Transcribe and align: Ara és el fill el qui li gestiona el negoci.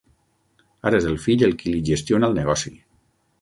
Ara 0.91 0.97
és 1.01 1.05
el 1.09 1.19
fill 1.25 1.43
el 1.49 1.53
qui 1.59 1.75
li 1.75 1.83
gestiona 1.91 2.31
el 2.31 2.35
negoci. 2.39 2.75